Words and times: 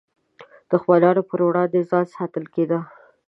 دښمنانو 0.71 1.21
پر 1.29 1.39
وړاندې 1.47 1.87
ځان 1.89 2.05
ساتل 2.15 2.45
کېده. 2.53 2.79